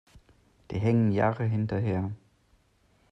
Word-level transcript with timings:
Die 0.71 0.79
hängen 0.79 1.11
Jahre 1.11 1.43
hinterher. 1.43 2.09